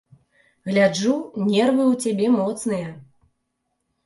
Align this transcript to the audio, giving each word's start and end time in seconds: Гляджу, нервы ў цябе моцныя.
Гляджу, 0.69 1.11
нервы 1.51 1.83
ў 1.91 2.01
цябе 2.07 2.27
моцныя. 2.39 2.89